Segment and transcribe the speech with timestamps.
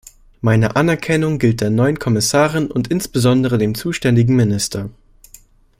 [0.41, 4.89] Meine Anerkennung gilt der neuen Kommissarin und insbesondere dem zuständigen Minister.